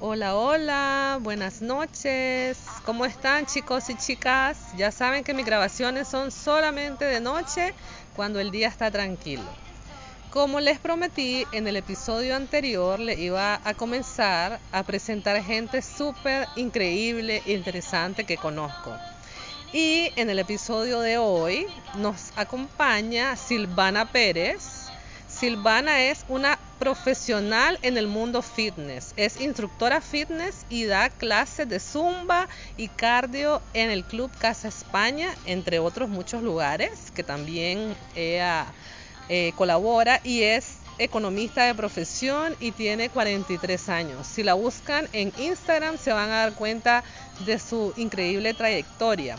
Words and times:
Hola, 0.00 0.36
hola, 0.36 1.18
buenas 1.20 1.60
noches. 1.60 2.56
¿Cómo 2.84 3.04
están 3.04 3.46
chicos 3.46 3.90
y 3.90 3.96
chicas? 3.96 4.56
Ya 4.76 4.92
saben 4.92 5.24
que 5.24 5.34
mis 5.34 5.44
grabaciones 5.44 6.06
son 6.06 6.30
solamente 6.30 7.04
de 7.04 7.20
noche 7.20 7.74
cuando 8.14 8.38
el 8.38 8.52
día 8.52 8.68
está 8.68 8.92
tranquilo. 8.92 9.42
Como 10.30 10.60
les 10.60 10.78
prometí 10.78 11.44
en 11.50 11.66
el 11.66 11.74
episodio 11.74 12.36
anterior, 12.36 13.00
le 13.00 13.14
iba 13.14 13.60
a 13.64 13.74
comenzar 13.74 14.60
a 14.70 14.84
presentar 14.84 15.42
gente 15.42 15.82
súper 15.82 16.46
increíble 16.54 17.42
e 17.44 17.54
interesante 17.54 18.22
que 18.22 18.36
conozco. 18.36 18.94
Y 19.72 20.12
en 20.14 20.30
el 20.30 20.38
episodio 20.38 21.00
de 21.00 21.18
hoy 21.18 21.66
nos 21.96 22.30
acompaña 22.36 23.34
Silvana 23.34 24.12
Pérez. 24.12 24.77
Silvana 25.38 26.02
es 26.02 26.24
una 26.26 26.58
profesional 26.80 27.78
en 27.82 27.96
el 27.96 28.08
mundo 28.08 28.42
fitness. 28.42 29.12
Es 29.16 29.40
instructora 29.40 30.00
fitness 30.00 30.66
y 30.68 30.86
da 30.86 31.10
clases 31.10 31.68
de 31.68 31.78
zumba 31.78 32.48
y 32.76 32.88
cardio 32.88 33.62
en 33.72 33.90
el 33.90 34.02
Club 34.02 34.32
Casa 34.36 34.66
España, 34.66 35.28
entre 35.46 35.78
otros 35.78 36.08
muchos 36.08 36.42
lugares 36.42 37.12
que 37.12 37.22
también 37.22 37.94
ella 38.16 38.66
eh, 39.28 39.52
colabora 39.54 40.20
y 40.24 40.42
es 40.42 40.78
economista 40.98 41.62
de 41.66 41.74
profesión 41.76 42.56
y 42.58 42.72
tiene 42.72 43.08
43 43.08 43.88
años. 43.90 44.26
Si 44.26 44.42
la 44.42 44.54
buscan 44.54 45.08
en 45.12 45.32
Instagram 45.38 45.98
se 45.98 46.12
van 46.12 46.30
a 46.30 46.38
dar 46.38 46.54
cuenta 46.54 47.04
de 47.46 47.60
su 47.60 47.94
increíble 47.96 48.54
trayectoria 48.54 49.36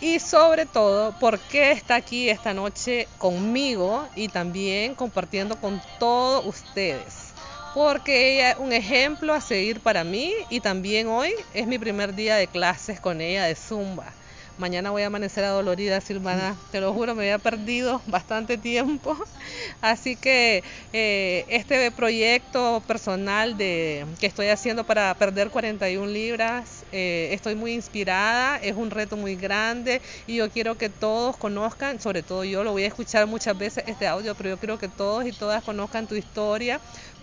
y 0.00 0.20
sobre 0.20 0.66
todo 0.66 1.12
por 1.18 1.38
qué 1.38 1.72
está 1.72 1.96
aquí 1.96 2.28
esta 2.28 2.54
noche 2.54 3.08
conmigo 3.18 4.08
y 4.14 4.28
también 4.28 4.94
compartiendo 4.94 5.60
con 5.60 5.80
todos 5.98 6.46
ustedes. 6.46 7.32
Porque 7.74 8.34
ella 8.34 8.52
es 8.52 8.58
un 8.58 8.72
ejemplo 8.72 9.34
a 9.34 9.40
seguir 9.40 9.80
para 9.80 10.04
mí 10.04 10.32
y 10.50 10.60
también 10.60 11.08
hoy 11.08 11.32
es 11.54 11.66
mi 11.66 11.78
primer 11.78 12.14
día 12.14 12.36
de 12.36 12.46
clases 12.46 13.00
con 13.00 13.20
ella 13.20 13.44
de 13.44 13.54
Zumba. 13.54 14.12
Mañana 14.58 14.90
voy 14.90 15.02
a 15.02 15.06
amanecer 15.06 15.44
adolorida, 15.44 16.00
Silvana, 16.00 16.56
te 16.72 16.80
lo 16.80 16.92
juro, 16.92 17.14
me 17.14 17.22
había 17.22 17.38
perdido 17.38 18.02
bastante 18.08 18.58
tiempo. 18.58 19.16
Así 19.80 20.16
que 20.16 20.64
eh, 20.92 21.44
este 21.48 21.92
proyecto 21.92 22.82
personal 22.84 23.56
de, 23.56 24.04
que 24.18 24.26
estoy 24.26 24.48
haciendo 24.48 24.82
para 24.82 25.14
perder 25.14 25.50
41 25.50 26.08
libras, 26.08 26.84
eh, 26.90 27.28
estoy 27.30 27.54
muy 27.54 27.72
inspirada, 27.72 28.56
es 28.56 28.74
un 28.74 28.90
reto 28.90 29.16
muy 29.16 29.36
grande 29.36 30.02
y 30.26 30.34
yo 30.34 30.50
quiero 30.50 30.76
que 30.76 30.88
todos 30.88 31.36
conozcan, 31.36 32.00
sobre 32.00 32.24
todo 32.24 32.42
yo 32.42 32.64
lo 32.64 32.72
voy 32.72 32.82
a 32.82 32.88
escuchar 32.88 33.28
muchas 33.28 33.56
veces 33.56 33.84
este 33.86 34.08
audio, 34.08 34.34
pero 34.34 34.50
yo 34.50 34.58
quiero 34.58 34.76
que 34.76 34.88
todos 34.88 35.24
y 35.24 35.30
todas 35.30 35.62
conozcan 35.62 36.08
tu 36.08 36.16
historia 36.16 36.80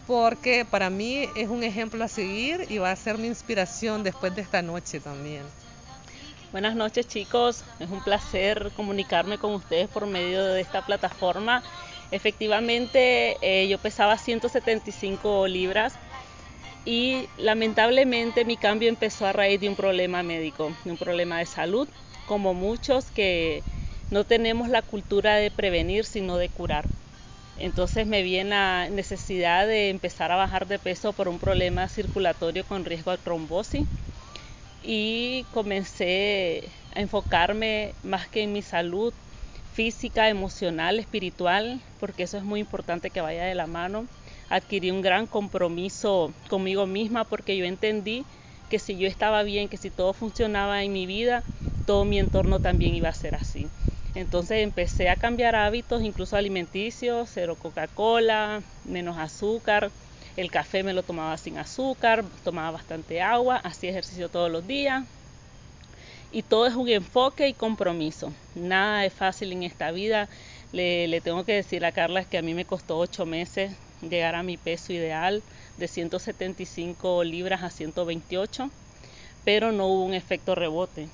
porque 0.07 0.63
para 0.63 0.89
mí 0.89 1.27
es 1.35 1.49
un 1.49 1.63
ejemplo 1.63 2.01
a 2.01 2.07
seguir 2.07 2.65
y 2.69 2.77
va 2.77 2.91
a 2.91 2.95
ser 2.95 3.17
mi 3.17 3.27
inspiración 3.27 4.03
después 4.03 4.33
de 4.33 4.41
esta 4.41 4.61
noche 4.61 5.01
también. 5.01 5.64
Buenas 6.51 6.75
noches 6.75 7.07
chicos, 7.07 7.63
es 7.79 7.89
un 7.89 8.01
placer 8.03 8.71
comunicarme 8.75 9.37
con 9.37 9.53
ustedes 9.53 9.89
por 9.89 10.05
medio 10.05 10.43
de 10.45 10.61
esta 10.61 10.85
plataforma. 10.85 11.63
Efectivamente 12.11 13.37
eh, 13.41 13.67
yo 13.67 13.77
pesaba 13.79 14.17
175 14.17 15.47
libras 15.47 15.95
y 16.85 17.27
lamentablemente 17.37 18.45
mi 18.45 18.57
cambio 18.57 18.89
empezó 18.89 19.25
a 19.25 19.33
raíz 19.33 19.59
de 19.59 19.69
un 19.69 19.75
problema 19.75 20.23
médico, 20.23 20.71
de 20.85 20.91
un 20.91 20.97
problema 20.97 21.39
de 21.39 21.45
salud, 21.45 21.89
como 22.27 22.53
muchos 22.53 23.11
que 23.11 23.63
no 24.11 24.23
tenemos 24.23 24.69
la 24.69 24.81
cultura 24.81 25.35
de 25.35 25.51
prevenir 25.51 26.05
sino 26.05 26.37
de 26.37 26.49
curar. 26.49 26.87
Entonces 27.57 28.05
me 28.05 28.21
viene 28.21 28.51
la 28.51 28.87
necesidad 28.89 29.67
de 29.67 29.89
empezar 29.89 30.31
a 30.31 30.35
bajar 30.35 30.67
de 30.67 30.79
peso 30.79 31.11
por 31.11 31.27
un 31.27 31.39
problema 31.39 31.89
circulatorio 31.89 32.65
con 32.65 32.85
riesgo 32.85 33.11
de 33.11 33.17
trombosis 33.17 33.87
y 34.87 35.47
comencé 35.51 36.71
a 36.93 37.01
enfocarme 37.01 37.95
más 38.03 38.29
que 38.29 38.43
en 38.43 38.53
mi 38.53 38.61
salud 38.61 39.13
física, 39.71 40.29
emocional, 40.29 40.99
espiritual, 40.99 41.81
porque 41.97 42.23
eso 42.23 42.37
es 42.37 42.43
muy 42.43 42.59
importante 42.61 43.09
que 43.11 43.19
vaya 43.21 43.43
de 43.45 43.55
la 43.55 43.67
mano. 43.67 44.07
Adquirí 44.47 44.91
un 44.91 45.01
gran 45.01 45.27
compromiso 45.27 46.33
conmigo 46.49 46.85
misma 46.85 47.25
porque 47.25 47.57
yo 47.57 47.65
entendí 47.65 48.25
que 48.69 48.79
si 48.79 48.97
yo 48.97 49.07
estaba 49.07 49.43
bien, 49.43 49.67
que 49.69 49.77
si 49.77 49.91
todo 49.91 50.13
funcionaba 50.13 50.83
en 50.83 50.93
mi 50.93 51.05
vida, 51.07 51.43
todo 51.85 52.05
mi 52.05 52.19
entorno 52.19 52.59
también 52.59 52.93
iba 52.95 53.09
a 53.09 53.13
ser 53.13 53.35
así. 53.35 53.69
Entonces 54.13 54.63
empecé 54.63 55.09
a 55.09 55.17
cambiar 55.17 55.55
hábitos, 55.55 56.03
incluso 56.03 56.37
alimenticios, 56.37 57.29
cero 57.33 57.57
Coca-Cola, 57.57 58.63
menos 58.83 59.17
azúcar, 59.17 59.91
el 60.37 60.51
café 60.51 60.83
me 60.83 60.93
lo 60.93 61.03
tomaba 61.03 61.37
sin 61.37 61.57
azúcar, 61.57 62.25
tomaba 62.43 62.71
bastante 62.71 63.21
agua, 63.21 63.57
hacía 63.57 63.91
ejercicio 63.91 64.29
todos 64.29 64.51
los 64.51 64.67
días. 64.67 65.03
Y 66.31 66.41
todo 66.41 66.67
es 66.67 66.75
un 66.75 66.89
enfoque 66.89 67.47
y 67.47 67.53
compromiso. 67.53 68.33
Nada 68.55 69.05
es 69.05 69.13
fácil 69.13 69.53
en 69.53 69.63
esta 69.63 69.91
vida. 69.91 70.27
Le, 70.73 71.21
tengo 71.21 71.45
que 71.45 71.53
decir 71.53 71.85
a 71.85 71.93
Carla 71.93 72.25
que 72.25 72.37
a 72.37 72.41
mí 72.41 72.53
me 72.53 72.65
costó 72.65 72.97
ocho 72.97 73.25
meses 73.25 73.71
llegar 74.01 74.35
a 74.35 74.43
mi 74.43 74.57
peso 74.57 74.91
ideal 74.91 75.41
de 75.77 75.87
175 75.87 77.23
libras 77.23 77.63
a 77.63 77.69
128, 77.69 78.69
pero 79.45 79.71
no 79.71 79.87
hubo 79.87 80.03
un 80.03 80.13
efecto 80.13 80.53
rebote. 80.53 81.07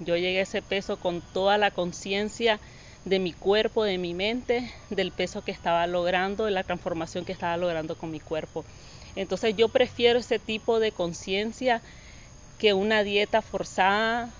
Yo 0.00 0.16
llegué 0.16 0.40
a 0.40 0.42
ese 0.42 0.62
peso 0.62 0.98
con 0.98 1.22
toda 1.32 1.56
la 1.56 1.70
conciencia 1.70 2.58
de 3.06 3.20
mi 3.20 3.32
cuerpo, 3.32 3.84
de 3.84 3.98
mi 3.98 4.14
mente, 4.14 4.70
del 4.90 5.12
peso 5.12 5.42
que 5.42 5.52
estaba 5.52 5.86
logrando, 5.86 6.44
de 6.44 6.50
la 6.50 6.64
transformación 6.64 7.24
que 7.24 7.32
estaba 7.32 7.56
logrando 7.56 7.96
con 7.96 8.10
mi 8.10 8.20
cuerpo. 8.20 8.66
Entonces 9.14 9.56
yo 9.56 9.68
prefiero 9.70 10.18
ese 10.18 10.38
tipo 10.40 10.80
de 10.80 10.92
conciencia 10.92 11.82
que 12.58 12.74
una 12.74 13.04
dieta 13.04 13.42
forzada 13.42 14.34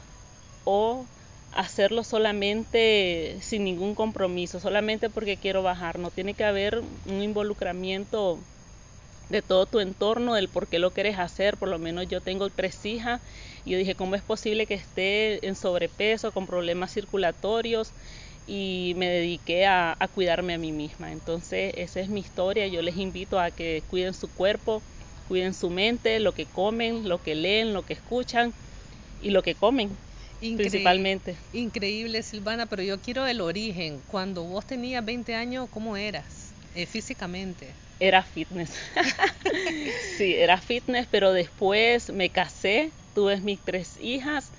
o 0.65 1.09
hacerlo 1.53 2.05
solamente 2.05 3.39
sin 3.43 3.65
ningún 3.65 3.95
compromiso, 3.95 4.61
solamente 4.61 5.11
porque 5.11 5.39
quiero 5.39 5.63
bajar. 5.63 5.99
No 5.99 6.11
tiene 6.11 6.35
que 6.35 6.45
haber 6.45 6.83
un 7.05 7.23
involucramiento 7.23 8.47
de 9.29 9.43
todo 9.43 9.67
tu 9.67 9.81
entorno, 9.81 10.35
del 10.35 10.49
por 10.49 10.69
qué 10.69 10.79
lo 10.79 10.93
quieres 10.93 11.19
hacer. 11.19 11.57
Por 11.59 11.69
lo 11.69 11.79
menos 11.79 12.07
yo 12.09 12.21
tengo 12.21 12.51
tres 12.51 12.85
hijas 12.85 13.23
y 13.65 13.73
yo 13.73 13.79
dije, 13.79 13.95
¿cómo 13.97 14.15
es 14.15 14.23
posible 14.23 14.67
que 14.67 14.75
esté 14.75 15.47
en 15.47 15.57
sobrepeso, 15.57 16.33
con 16.33 16.47
problemas 16.47 16.93
circulatorios? 16.93 17.95
Y 18.47 18.95
me 18.97 19.09
dediqué 19.09 19.67
a, 19.67 19.97
cuidarme 20.15 20.55
a 20.55 20.59
mí 20.59 20.73
misma. 20.73 21.11
Entonces 21.13 21.73
esa 21.77 22.01
es 22.01 22.09
mi 22.09 22.21
historia. 22.21 22.67
Yo 22.69 22.81
les 22.83 22.97
invito 22.97 23.41
a 23.41 23.51
que 23.51 23.83
cuiden 23.89 24.15
su 24.15 24.29
cuerpo, 24.29 24.83
cuiden 25.29 25.53
su 25.53 25.69
mente, 25.71 26.21
lo 26.21 26.33
que 26.33 26.47
comen, 26.47 27.09
lo 27.09 27.23
que 27.23 27.35
leen, 27.35 27.75
lo 27.75 27.83
que 27.83 27.95
escuchan 27.95 28.55
y 29.21 29.31
lo 29.31 29.43
que 29.43 29.55
comen. 29.55 29.91
principalmente. 30.39 31.37
Increíble, 31.53 32.23
Silvana, 32.23 32.67
pero 32.67 32.83
yo 32.83 33.01
quiero 33.01 33.27
el 33.27 33.41
origen. 33.41 34.01
Cuando 34.07 34.45
vos 34.45 34.65
tenías 34.65 35.05
20 35.05 35.35
años, 35.35 35.69
¿cómo 35.71 35.97
eras 35.97 36.55
eh, 36.75 36.87
físicamente? 36.87 37.75
Era 37.99 38.23
fitness. 38.23 38.71
sí, 40.19 40.35
era 40.35 40.59
fitness, 40.59 41.09
pero 41.11 41.33
después 41.33 42.11
me 42.11 42.29
casé, 42.29 42.93
tuve 43.15 43.41
mis 43.41 43.59
tres 43.65 43.99
hijas 44.01 44.53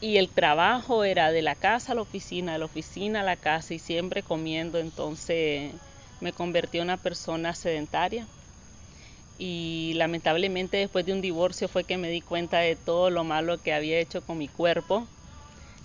y 0.00 0.16
el 0.16 0.32
trabajo 0.32 1.04
era 1.04 1.30
de 1.30 1.42
la 1.42 1.54
casa 1.56 1.92
a 1.92 1.94
la 1.94 2.02
oficina, 2.02 2.52
de 2.54 2.58
la 2.58 2.64
oficina 2.66 3.20
a 3.20 3.24
la 3.24 3.36
casa 3.36 3.74
y 3.74 3.78
siempre 3.78 4.22
comiendo, 4.22 4.78
entonces 4.78 5.74
me 6.20 6.32
convertí 6.32 6.78
en 6.78 6.84
una 6.84 6.96
persona 6.96 7.54
sedentaria 7.54 8.28
y 9.38 9.92
lamentablemente 9.96 10.76
después 10.76 11.06
de 11.06 11.12
un 11.12 11.20
divorcio 11.22 11.68
fue 11.68 11.84
que 11.84 11.96
me 11.96 12.10
di 12.10 12.20
cuenta 12.20 12.58
de 12.58 12.76
todo 12.76 13.10
lo 13.10 13.24
malo 13.24 13.62
que 13.62 13.72
había 13.72 13.98
hecho 13.98 14.22
con 14.24 14.38
mi 14.38 14.48
cuerpo. 14.48 15.08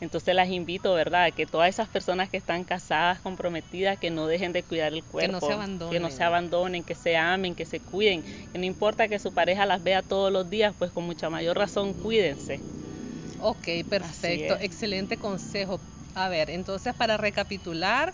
Entonces 0.01 0.35
las 0.35 0.49
invito, 0.49 0.93
¿verdad?, 0.93 1.23
a 1.25 1.31
que 1.31 1.45
todas 1.45 1.69
esas 1.69 1.87
personas 1.87 2.29
que 2.29 2.37
están 2.37 2.65
casadas, 2.65 3.21
comprometidas, 3.21 3.97
que 3.97 4.11
no 4.11 4.27
dejen 4.27 4.51
de 4.51 4.63
cuidar 4.63 4.93
el 4.93 5.05
cuerpo, 5.05 5.25
que 5.25 5.31
no 5.33 5.39
se 5.41 5.53
abandonen, 5.53 5.89
que, 5.91 5.99
no 6.01 6.09
se, 6.09 6.23
abandonen, 6.23 6.83
que 6.83 6.95
se 6.95 7.15
amen, 7.17 7.55
que 7.55 7.65
se 7.65 7.79
cuiden, 7.81 8.23
que 8.51 8.59
no 8.59 8.65
importa 8.65 9.07
que 9.07 9.19
su 9.19 9.33
pareja 9.33 9.65
las 9.65 9.83
vea 9.83 10.01
todos 10.03 10.31
los 10.33 10.49
días, 10.49 10.75
pues 10.77 10.91
con 10.91 11.05
mucha 11.05 11.29
mayor 11.29 11.57
razón 11.57 11.93
cuídense. 11.93 12.65
Ok, 13.37 13.67
perfecto, 13.89 14.57
excelente 14.59 15.17
consejo. 15.17 15.81
A 16.13 16.29
ver, 16.29 16.49
entonces 16.49 16.93
para 16.95 17.17
recapitular, 17.17 18.13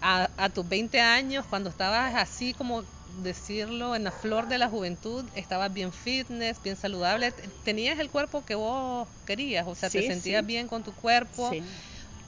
a, 0.00 0.50
tus 0.50 0.66
20 0.68 1.00
años, 1.00 1.46
cuando 1.46 1.70
estabas 1.70 2.14
así 2.14 2.54
como 2.54 2.86
decirlo, 3.06 3.94
en 3.96 4.04
la 4.04 4.12
flor 4.12 4.46
de 4.46 4.58
la 4.58 4.68
juventud, 4.68 5.28
estabas 5.34 5.72
bien 5.72 5.92
fitness, 5.92 6.60
bien 6.62 6.76
saludable, 6.76 7.32
tenías 7.62 7.98
el 7.98 8.10
cuerpo 8.10 8.44
que 8.44 8.54
vos 8.54 9.08
querías, 9.24 9.66
o 9.66 9.74
sea, 9.74 9.88
te 9.88 10.02
sentías 10.02 10.44
bien 10.44 10.66
con 10.68 10.82
tu 10.82 10.94
cuerpo. 10.94 11.50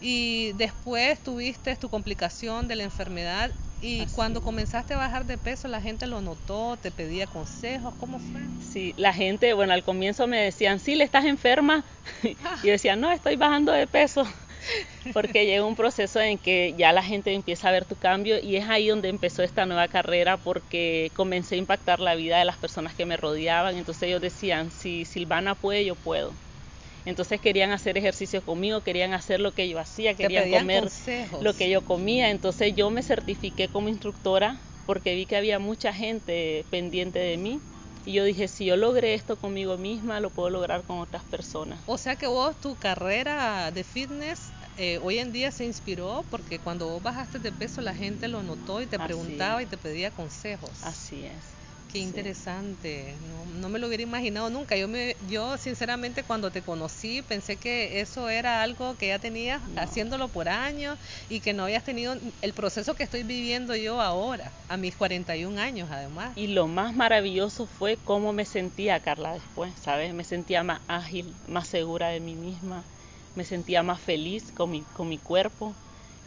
Y 0.00 0.52
después 0.54 1.22
tuviste 1.22 1.74
tu 1.76 1.90
complicación 1.90 2.68
de 2.68 2.76
la 2.76 2.84
enfermedad 2.84 3.52
y 3.80 4.06
cuando 4.08 4.40
comenzaste 4.42 4.94
a 4.94 4.98
bajar 4.98 5.26
de 5.26 5.38
peso, 5.38 5.68
la 5.68 5.80
gente 5.80 6.06
lo 6.06 6.20
notó, 6.20 6.78
te 6.78 6.92
pedía 6.92 7.26
consejos, 7.26 7.94
¿cómo 7.96 8.18
fue? 8.18 8.50
Sí, 8.58 8.92
la 8.96 9.12
gente, 9.12 9.52
bueno, 9.54 9.72
al 9.72 9.84
comienzo 9.84 10.26
me 10.26 10.40
decían, 10.42 10.80
sí, 10.80 10.94
le 10.96 11.04
estás 11.04 11.24
enferma. 11.24 11.84
y 12.62 12.68
decía, 12.68 12.96
no, 12.96 13.10
estoy 13.12 13.36
bajando 13.36 13.72
de 13.72 13.86
peso. 13.86 14.24
porque 15.12 15.46
llega 15.46 15.64
un 15.64 15.76
proceso 15.76 16.20
en 16.20 16.38
que 16.38 16.74
ya 16.78 16.92
la 16.92 17.02
gente 17.02 17.32
empieza 17.34 17.68
a 17.68 17.72
ver 17.72 17.86
tu 17.86 17.96
cambio 17.96 18.38
y 18.42 18.56
es 18.56 18.68
ahí 18.68 18.88
donde 18.88 19.08
empezó 19.08 19.42
esta 19.42 19.66
nueva 19.66 19.88
carrera 19.88 20.38
porque 20.42 21.12
comencé 21.14 21.54
a 21.56 21.58
impactar 21.58 22.00
la 22.00 22.14
vida 22.16 22.38
de 22.38 22.44
las 22.44 22.58
personas 22.58 22.94
que 22.94 23.06
me 23.06 23.16
rodeaban. 23.16 23.76
Entonces 23.76 24.04
ellos 24.04 24.20
decían, 24.20 24.70
si 24.70 25.04
Silvana 25.04 25.54
puede, 25.56 25.84
yo 25.84 25.96
puedo. 25.96 26.38
Entonces 27.04 27.40
querían 27.40 27.70
hacer 27.72 27.96
ejercicio 27.98 28.44
conmigo, 28.44 28.82
querían 28.82 29.12
hacer 29.14 29.40
lo 29.40 29.52
que 29.54 29.68
yo 29.68 29.78
hacía, 29.78 30.16
querían 30.16 30.48
comer 30.48 30.92
lo 31.38 31.54
que 31.56 31.70
yo 31.70 31.84
comía. 31.84 32.30
Entonces 32.30 32.74
yo 32.74 32.90
me 32.90 33.02
certifiqué 33.02 33.70
como 33.70 33.88
instructora 33.88 34.60
porque 34.84 35.14
vi 35.14 35.26
que 35.26 35.36
había 35.36 35.58
mucha 35.58 35.92
gente 35.92 36.66
pendiente 36.70 37.18
de 37.18 37.36
mí. 37.36 37.62
Y 38.04 38.14
yo 38.14 38.24
dije, 38.24 38.48
si 38.48 38.64
yo 38.64 38.76
logré 38.76 39.12
esto 39.12 39.38
conmigo 39.38 39.76
misma, 39.76 40.20
lo 40.20 40.30
puedo 40.30 40.48
lograr 40.48 40.84
con 40.84 40.98
otras 40.98 41.24
personas. 41.24 41.82
O 41.86 41.98
sea 41.98 42.16
que 42.16 42.26
vos, 42.26 42.58
tu 42.58 42.78
carrera 42.78 43.70
de 43.70 43.84
fitness, 43.84 44.54
eh, 44.76 44.98
hoy 45.02 45.18
en 45.18 45.30
día 45.32 45.50
se 45.50 45.66
inspiró 45.66 46.26
porque 46.30 46.58
cuando 46.58 46.86
vos 46.86 47.02
bajaste 47.02 47.38
de 47.38 47.52
peso 47.52 47.82
la 47.82 47.94
gente 47.94 48.28
lo 48.28 48.42
notó 48.42 48.80
y 48.80 48.86
te 48.86 48.98
preguntaba 48.98 49.62
y 49.62 49.66
te 49.66 49.76
pedía 49.76 50.10
consejos. 50.10 50.78
Así 50.80 51.24
es. 51.26 51.57
Qué 51.88 52.00
interesante, 52.00 53.16
no, 53.22 53.46
no, 53.46 53.70
me 53.70 53.78
lo 53.78 53.86
hubiera 53.86 54.02
imaginado 54.02 54.50
nunca. 54.50 54.76
Yo, 54.76 54.88
me, 54.88 55.16
yo 55.26 55.56
sinceramente 55.56 56.22
cuando 56.22 56.50
te 56.50 56.60
conocí 56.60 57.22
pensé 57.22 57.56
que 57.56 58.00
eso 58.02 58.28
era 58.28 58.62
algo 58.62 58.94
que 58.96 59.08
ya 59.08 59.18
tenías 59.18 59.62
haciéndolo 59.74 60.28
por 60.28 60.50
años 60.50 60.98
y 61.30 61.40
que 61.40 61.54
no 61.54 61.62
habías 61.64 61.84
tenido 61.84 62.14
el 62.42 62.52
proceso 62.52 62.94
que 62.94 63.04
estoy 63.04 63.22
viviendo 63.22 63.74
yo 63.74 64.02
ahora, 64.02 64.52
a 64.68 64.76
mis 64.76 64.96
41 64.96 65.58
años 65.58 65.88
además. 65.90 66.36
Y 66.36 66.48
lo 66.48 66.66
más 66.66 66.94
maravilloso 66.94 67.66
fue 67.66 67.96
cómo 68.04 68.34
me 68.34 68.44
sentía, 68.44 69.00
Carla, 69.00 69.32
después, 69.32 69.72
¿sabes? 69.80 70.12
Me 70.12 70.24
sentía 70.24 70.62
más 70.62 70.82
ágil, 70.88 71.34
más 71.46 71.68
segura 71.68 72.08
de 72.08 72.20
mí 72.20 72.34
misma, 72.36 72.84
me 73.34 73.44
sentía 73.44 73.82
más 73.82 73.98
feliz 73.98 74.52
con 74.52 74.72
mi, 74.72 74.82
con 74.82 75.08
mi 75.08 75.16
cuerpo. 75.16 75.74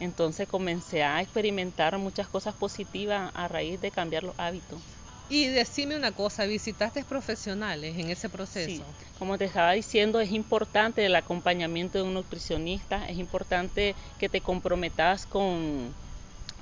Entonces 0.00 0.48
comencé 0.48 1.04
a 1.04 1.20
experimentar 1.20 1.96
muchas 1.98 2.26
cosas 2.26 2.54
positivas 2.54 3.30
a 3.32 3.46
raíz 3.46 3.80
de 3.80 3.92
cambiar 3.92 4.24
los 4.24 4.34
hábitos. 4.38 4.82
Y 5.28 5.46
decime 5.46 5.96
una 5.96 6.12
cosa, 6.12 6.44
¿visitaste 6.46 7.04
profesionales 7.04 7.96
en 7.98 8.10
ese 8.10 8.28
proceso? 8.28 8.96
Sí, 8.98 9.06
como 9.14 9.38
te 9.38 9.46
estaba 9.46 9.72
diciendo, 9.72 10.20
es 10.20 10.30
importante 10.30 11.04
el 11.06 11.14
acompañamiento 11.14 11.98
de 11.98 12.04
un 12.04 12.14
nutricionista, 12.14 13.06
es 13.08 13.16
importante 13.18 13.96
que 14.18 14.28
te 14.28 14.42
comprometas 14.42 15.26
con, 15.26 15.96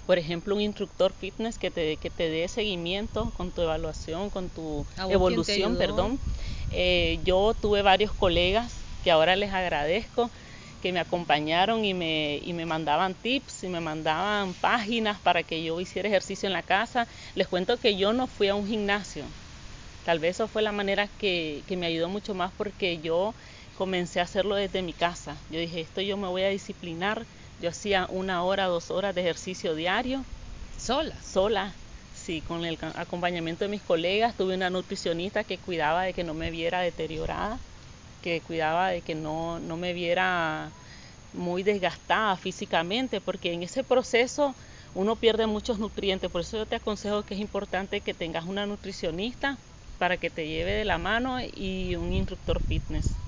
por 0.07 0.19
ejemplo, 0.19 0.55
un 0.55 0.61
instructor 0.61 1.13
fitness 1.13 1.59
que 1.59 1.71
te, 1.71 1.97
que 1.97 2.11
te 2.11 2.29
dé 2.29 2.47
seguimiento 2.49 3.33
con 3.33 3.53
tu 3.53 3.63
evaluación, 3.63 4.31
con 4.31 4.51
tu 4.51 4.87
evolución, 5.09 5.77
perdón. 5.77 6.21
Eh, 6.71 7.19
yo 7.25 7.55
tuve 7.55 7.83
varios 7.83 8.13
colegas 8.15 8.87
que 9.03 9.11
ahora 9.11 9.35
les 9.37 9.53
agradezco 9.53 10.31
que 10.81 10.93
me 10.93 11.01
acompañaron 11.01 11.85
y 11.85 11.95
me, 11.95 12.41
y 12.43 12.53
me 12.53 12.67
mandaban 12.67 13.15
tips 13.15 13.65
y 13.65 13.69
me 13.69 13.81
mandaban 13.81 14.55
páginas 14.55 15.21
para 15.21 15.43
que 15.43 15.63
yo 15.63 15.81
hiciera 15.81 16.09
ejercicio 16.09 16.47
en 16.47 16.53
la 16.55 16.63
casa. 16.63 17.07
Les 17.35 17.49
cuento 17.49 17.79
que 17.79 17.97
yo 17.97 18.13
no 18.13 18.27
fui 18.27 18.49
a 18.49 18.55
un 18.55 18.67
gimnasio. 18.67 19.25
Tal 20.03 20.19
vez 20.19 20.37
eso 20.37 20.49
fue 20.49 20.63
la 20.63 20.73
manera 20.73 21.09
que, 21.09 21.65
que 21.67 21.77
me 21.77 21.87
ayudó 21.87 22.09
mucho 22.09 22.35
más 22.35 22.53
porque 22.53 23.01
yo 23.01 23.35
comencé 23.75 24.21
a 24.21 24.25
hacerlo 24.25 24.55
desde 24.57 24.83
mi 24.83 24.95
casa. 24.95 25.37
Yo 25.49 25.61
dije, 25.61 25.81
esto 25.81 26.01
yo 26.01 26.17
me 26.17 26.29
voy 26.29 26.43
a 26.43 26.49
disciplinar. 26.49 27.27
Yo 27.59 27.69
hacía 27.71 28.07
una 28.11 28.43
hora, 28.45 28.67
dos 28.67 28.91
horas 28.91 29.15
de 29.15 29.21
ejercicio 29.23 29.75
diario. 29.75 30.25
¿Sola? 30.77 31.21
Sola, 31.23 31.75
sí, 32.13 32.43
con 32.43 32.65
el 32.65 32.79
acompañamiento 32.95 33.65
de 33.65 33.69
mis 33.71 33.83
colegas. 33.83 34.37
Tuve 34.37 34.55
una 34.55 34.71
nutricionista 34.71 35.45
que 35.45 35.59
cuidaba 35.59 36.05
de 36.05 36.15
que 36.15 36.25
no 36.25 36.35
me 36.35 36.51
viera 36.51 36.81
deteriorada 36.81 37.59
que 38.21 38.43
cuidaba 38.43 38.91
de 38.91 39.03
que 39.03 39.15
no, 39.15 39.61
no 39.61 39.77
me 39.77 39.93
viera 39.93 40.75
muy 41.33 41.63
desgastada 41.63 42.37
físicamente, 42.37 43.21
porque 43.21 43.53
en 43.53 43.63
ese 43.63 43.85
proceso 43.85 44.57
uno 44.95 45.19
pierde 45.21 45.47
muchos 45.47 45.79
nutrientes. 45.79 46.31
Por 46.31 46.43
eso 46.43 46.59
yo 46.59 46.67
te 46.67 46.77
aconsejo 46.77 47.25
que 47.25 47.35
es 47.35 47.41
importante 47.41 48.03
que 48.03 48.15
tengas 48.15 48.45
una 48.47 48.67
nutricionista 48.67 49.63
para 49.99 50.19
que 50.19 50.31
te 50.31 50.49
lleve 50.49 50.73
de 50.73 50.85
la 50.85 50.99
mano 50.99 51.39
y 51.43 51.97
un 51.97 52.13
instructor 52.13 52.61
fitness. 52.61 53.21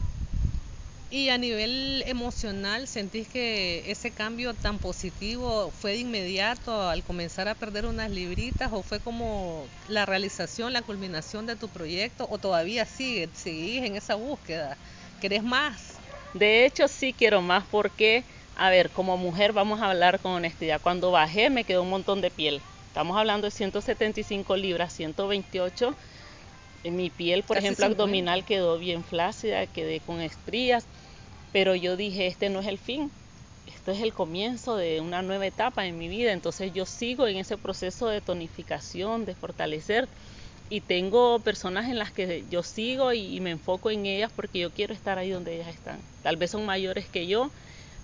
Y 1.14 1.28
a 1.28 1.36
nivel 1.36 2.02
emocional, 2.06 2.88
¿sentís 2.88 3.28
que 3.28 3.82
ese 3.90 4.12
cambio 4.12 4.54
tan 4.54 4.78
positivo 4.78 5.70
fue 5.70 5.90
de 5.90 5.98
inmediato 5.98 6.88
al 6.88 7.02
comenzar 7.02 7.48
a 7.48 7.54
perder 7.54 7.84
unas 7.84 8.10
libritas 8.10 8.70
o 8.72 8.82
fue 8.82 8.98
como 8.98 9.68
la 9.88 10.06
realización, 10.06 10.72
la 10.72 10.80
culminación 10.80 11.44
de 11.44 11.54
tu 11.54 11.68
proyecto 11.68 12.26
o 12.30 12.38
todavía 12.38 12.86
sigue, 12.86 13.28
seguís 13.34 13.82
en 13.82 13.96
esa 13.96 14.14
búsqueda? 14.14 14.78
¿Querés 15.20 15.42
más? 15.42 16.00
De 16.32 16.64
hecho, 16.64 16.88
sí 16.88 17.12
quiero 17.12 17.42
más 17.42 17.66
porque, 17.70 18.24
a 18.56 18.70
ver, 18.70 18.88
como 18.88 19.18
mujer 19.18 19.52
vamos 19.52 19.82
a 19.82 19.90
hablar 19.90 20.18
con 20.18 20.32
honestidad. 20.32 20.80
Cuando 20.80 21.10
bajé 21.10 21.50
me 21.50 21.64
quedó 21.64 21.82
un 21.82 21.90
montón 21.90 22.22
de 22.22 22.30
piel. 22.30 22.62
Estamos 22.86 23.18
hablando 23.18 23.48
de 23.48 23.50
175 23.50 24.56
libras, 24.56 24.94
128. 24.94 25.94
En 26.84 26.96
mi 26.96 27.10
piel, 27.10 27.42
por 27.42 27.58
ejemplo, 27.58 27.84
abdominal 27.84 28.46
quedó 28.46 28.78
bien 28.78 29.04
flácida, 29.04 29.66
quedé 29.66 30.00
con 30.00 30.22
estrías 30.22 30.88
pero 31.52 31.75
yo 31.75 31.96
dije, 31.96 32.26
este 32.26 32.49
no 32.49 32.60
es 32.60 32.66
el 32.66 32.78
fin, 32.78 33.12
esto 33.66 33.93
es 33.93 34.00
el 34.00 34.12
comienzo 34.12 34.76
de 34.76 35.00
una 35.00 35.22
nueva 35.22 35.46
etapa 35.46 35.87
en 35.87 35.99
mi 35.99 36.08
vida, 36.08 36.32
entonces 36.32 36.72
yo 36.72 36.87
sigo 36.87 37.26
en 37.28 37.37
ese 37.37 37.56
proceso 37.58 38.08
de 38.08 38.20
tonificación, 38.20 39.25
de 39.25 39.34
fortalecer 39.34 40.08
y 40.69 40.81
tengo 40.81 41.40
personas 41.40 41.88
en 41.88 41.99
las 41.99 42.12
que 42.12 42.46
yo 42.49 42.62
sigo 42.62 43.12
y, 43.12 43.40
me 43.40 43.50
enfoco 43.50 43.90
en 43.90 44.06
ellas 44.06 44.32
porque 44.34 44.60
yo 44.60 44.72
quiero 44.72 44.94
estar 44.94 45.19
ahí 45.19 45.31
donde 45.31 45.54
ellas 45.54 45.69
están. 45.69 46.00
Tal 46.22 46.37
vez 46.37 46.50
son 46.50 46.64
mayores 46.64 47.08
que 47.10 47.26
yo, 47.26 47.50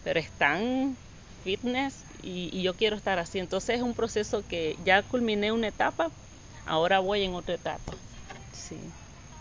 pero 0.04 0.20
están 0.20 0.98
fitness 1.42 2.04
y, 2.22 2.50
y 2.52 2.62
yo 2.62 2.76
quiero 2.76 2.96
estar 2.96 3.18
así. 3.18 3.38
Entonces 3.38 3.76
es 3.76 3.82
un 3.82 3.94
proceso 3.94 4.46
que 4.46 4.76
ya 4.84 5.02
culminé 5.02 5.50
una 5.52 5.68
etapa, 5.68 6.12
ahora 6.66 7.00
voy 7.00 7.22
en 7.22 7.34
otra 7.34 7.54
etapa. 7.54 7.94
Sí, 8.52 8.76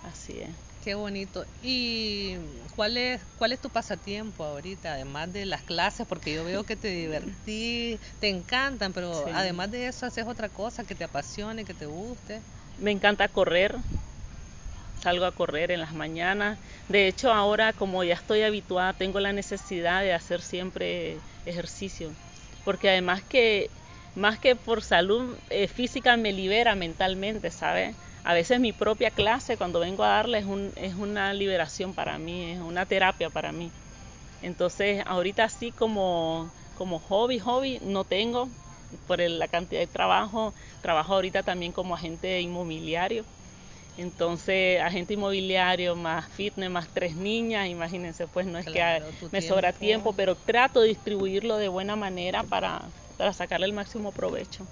así 0.03 0.39
es. 0.39 0.66
Qué 0.87 0.95
bonito. 0.95 1.45
¿Y 1.61 2.37
cuál 2.73 2.95
es, 2.95 3.19
cuál 3.35 3.51
es 3.51 3.59
tu 3.59 3.69
pasatiempo 3.69 4.45
ahorita, 4.45 4.93
además 4.93 5.33
de 5.33 5.45
las 5.45 5.63
clases? 5.63 6.07
Porque 6.07 6.33
yo 6.33 6.45
veo 6.45 6.63
que 6.63 6.77
te 6.77 6.87
divertí, 6.87 7.99
te 8.19 8.29
encantan, 8.29 8.93
pero 8.93 9.25
además 9.33 9.69
de 9.69 9.87
eso, 9.87 10.05
¿haces 10.05 10.25
otra 10.25 10.47
cosa 10.47 10.85
que 10.85 10.95
te 10.95 11.03
apasione, 11.03 11.65
que 11.65 11.73
te 11.73 11.87
guste? 11.87 12.41
Me 12.77 12.91
encanta 12.91 13.27
correr, 13.27 13.75
salgo 14.95 15.25
a 15.25 15.35
correr 15.35 15.71
en 15.71 15.81
las 15.81 15.93
mañanas. 15.93 16.57
De 16.87 17.09
hecho, 17.09 17.33
ahora 17.33 17.73
como 17.73 18.05
ya 18.05 18.13
estoy 18.13 18.43
habituada, 18.43 18.93
tengo 18.93 19.19
la 19.19 19.33
necesidad 19.33 20.03
de 20.03 20.13
hacer 20.13 20.39
siempre 20.39 21.19
ejercicio, 21.43 22.15
porque 22.63 22.89
además 22.89 23.23
que 23.27 23.71
más 24.15 24.39
que 24.39 24.55
por 24.55 24.81
salud 24.81 25.37
eh, 25.49 25.67
física 25.67 26.15
me 26.15 26.31
libera 26.31 26.75
mentalmente, 26.75 27.51
¿sabes? 27.51 27.97
A 28.23 28.33
veces 28.33 28.59
mi 28.59 28.73
propia 28.73 29.11
clase 29.11 29.57
cuando 29.57 29.79
vengo 29.79 30.03
a 30.03 30.09
darle 30.09 30.39
es, 30.39 30.45
un, 30.45 30.71
es 30.75 30.95
una 30.95 31.33
liberación 31.33 31.93
para 31.93 32.17
mí, 32.17 32.51
es 32.51 32.59
una 32.59 32.85
terapia 32.85 33.29
para 33.29 33.51
mí. 33.51 33.71
Entonces 34.41 35.03
ahorita 35.05 35.45
así 35.45 35.71
como, 35.71 36.51
como 36.77 36.99
hobby, 36.99 37.39
hobby 37.39 37.79
no 37.81 38.03
tengo 38.03 38.49
por 39.07 39.19
la 39.19 39.47
cantidad 39.47 39.81
de 39.81 39.87
trabajo. 39.87 40.53
Trabajo 40.81 41.13
ahorita 41.15 41.43
también 41.43 41.71
como 41.71 41.95
agente 41.95 42.39
inmobiliario. 42.41 43.25
Entonces, 43.97 44.79
agente 44.79 45.15
inmobiliario 45.15 45.95
más 45.95 46.27
fitness, 46.27 46.69
más 46.69 46.87
tres 46.93 47.15
niñas, 47.15 47.67
imagínense, 47.67 48.27
pues 48.27 48.45
no 48.45 48.59
es 48.59 48.65
que 48.67 49.01
me 49.31 49.41
sobra 49.41 49.73
tiempo, 49.73 50.13
pero 50.13 50.35
trato 50.35 50.81
de 50.81 50.89
distribuirlo 50.89 51.57
de 51.57 51.67
buena 51.67 51.95
manera 51.95 52.43
para, 52.43 52.91
para 53.17 53.33
sacarle 53.33 53.65
el 53.65 53.73
máximo 53.73 54.11
provecho 54.11 54.67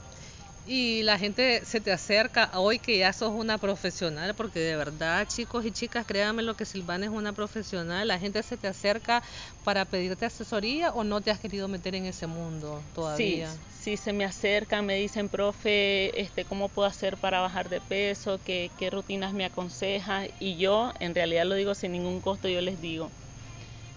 y 0.66 1.04
la 1.04 1.18
gente 1.20 1.64
se 1.66 1.80
te 1.82 1.92
acerca 1.92 2.50
hoy 2.56 2.80
que 2.80 2.98
ya 2.98 3.14
sos 3.14 3.30
una 3.32 3.60
profesional, 3.60 4.36
porque 4.36 4.60
de 4.60 4.76
verdad, 4.76 5.28
chicos 5.28 5.66
y 5.66 5.72
chicas, 5.72 6.06
créanme 6.06 6.42
lo 6.44 6.56
que 6.56 6.66
Silvana 6.66 7.06
es 7.06 7.12
una 7.12 7.34
profesional, 7.34 8.08
la 8.08 8.20
gente 8.20 8.42
se 8.44 8.58
te 8.58 8.68
acerca 8.68 9.24
para 9.62 9.86
pedirte 9.86 10.26
asesoría 10.26 10.92
o 10.92 11.04
no 11.04 11.22
te 11.22 11.32
has 11.32 11.40
querido 11.40 11.68
meter 11.68 11.96
en 11.96 12.06
ese 12.06 12.28
mundo 12.28 12.90
todavía. 12.94 13.64
Sí, 13.68 13.94
sí 13.94 13.98
se 13.98 14.12
me 14.14 14.26
acercan, 14.26 14.86
me 14.86 14.96
dicen, 14.96 15.30
profe, 15.30 16.20
este, 16.20 16.46
¿cómo 16.46 16.70
puedo 16.70 16.88
hacer 16.88 17.18
para 17.20 17.40
bajar 17.40 17.70
de 17.70 17.80
peso? 17.82 18.42
¿Qué, 18.44 18.74
qué 18.76 18.90
rutinas 18.90 19.34
me 19.34 19.46
aconseja? 19.46 20.26
Y 20.40 20.58
yo, 20.58 20.92
en 21.00 21.14
realidad 21.16 21.46
lo 21.46 21.56
digo 21.56 21.74
sin 21.76 21.92
ningún 21.94 22.20
costo, 22.22 22.48
yo 22.50 22.62
les 22.62 22.80
digo, 22.82 23.14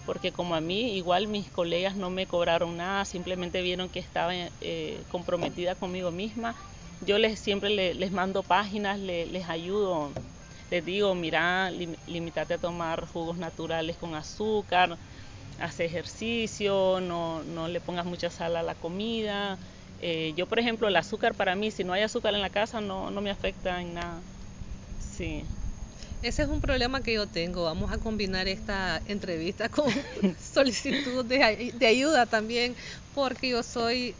porque 0.05 0.31
como 0.31 0.55
a 0.55 0.61
mí 0.61 0.95
igual 0.95 1.27
mis 1.27 1.51
colegas 1.51 1.95
no 1.95 2.09
me 2.09 2.27
cobraron 2.27 2.77
nada, 2.77 3.05
simplemente 3.05 3.61
vieron 3.61 3.89
que 3.89 3.99
estaba 3.99 4.33
eh, 4.61 5.05
comprometida 5.07 5.75
conmigo 5.75 6.11
misma. 6.11 6.55
Yo 7.01 7.17
les 7.17 7.39
siempre 7.39 7.69
les 7.93 8.11
mando 8.11 8.43
páginas, 8.43 8.99
les 8.99 9.47
ayudo, 9.49 10.13
les 10.69 10.83
digo, 10.85 11.15
mira, 11.15 11.71
limítate 11.71 12.55
a 12.55 12.59
tomar 12.59 13.05
jugos 13.05 13.37
naturales 13.37 13.97
con 13.97 14.15
azúcar, 14.15 14.99
haz 15.57 15.79
ejercicio, 15.79 16.99
no, 17.01 17.43
no 17.43 17.67
le 17.67 17.81
pongas 17.81 18.05
mucha 18.05 18.29
sal 18.29 18.55
a 18.55 18.63
la 18.63 18.75
comida. 18.75 19.59
Eh, 19.99 20.33
yo, 20.35 20.47
por 20.47 20.59
ejemplo, 20.59 20.87
el 20.87 20.95
azúcar 20.95 21.35
para 21.35 21.55
mí, 21.55 21.71
si 21.71 21.83
no 21.83 21.93
hay 21.93 22.03
azúcar 22.03 22.33
en 22.35 22.41
la 22.41 22.49
casa, 22.49 22.81
no, 22.81 23.11
no 23.11 23.21
me 23.21 23.31
afecta 23.31 23.81
en 23.81 23.93
nada. 23.95 24.23
Sí. 24.97 25.49
Ese 26.21 26.43
es 26.43 26.49
un 26.49 26.59
problema 26.59 27.01
que 27.01 27.13
yo 27.13 27.27
tengo. 27.27 27.63
Vamos 27.63 27.91
a 27.91 27.97
combinar 27.97 28.47
esta 28.47 29.01
entrevista 29.05 29.69
con 29.69 29.85
solicitud 30.37 31.25
de, 31.25 31.71
de 31.73 31.87
ayuda 31.87 32.25
también, 32.25 32.75
porque 33.13 33.49
yo 33.49 33.63
soy 33.63 34.19